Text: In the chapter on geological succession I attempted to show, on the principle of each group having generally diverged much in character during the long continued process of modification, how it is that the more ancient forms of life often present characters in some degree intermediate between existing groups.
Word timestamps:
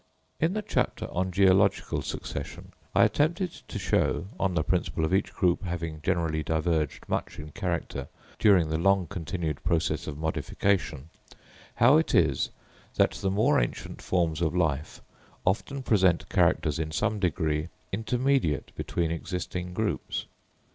In 0.39 0.53
the 0.53 0.63
chapter 0.63 1.05
on 1.11 1.31
geological 1.31 2.01
succession 2.01 2.73
I 2.95 3.03
attempted 3.03 3.51
to 3.51 3.77
show, 3.77 4.29
on 4.39 4.55
the 4.55 4.63
principle 4.63 5.05
of 5.05 5.13
each 5.13 5.31
group 5.31 5.61
having 5.63 6.01
generally 6.01 6.41
diverged 6.41 7.05
much 7.07 7.37
in 7.37 7.51
character 7.51 8.07
during 8.39 8.69
the 8.69 8.79
long 8.79 9.05
continued 9.05 9.63
process 9.63 10.07
of 10.07 10.17
modification, 10.17 11.09
how 11.75 11.97
it 11.97 12.15
is 12.15 12.49
that 12.95 13.11
the 13.11 13.29
more 13.29 13.59
ancient 13.59 14.01
forms 14.01 14.41
of 14.41 14.55
life 14.55 15.03
often 15.45 15.83
present 15.83 16.29
characters 16.29 16.79
in 16.79 16.91
some 16.91 17.19
degree 17.19 17.69
intermediate 17.91 18.71
between 18.75 19.11
existing 19.11 19.71
groups. 19.71 20.25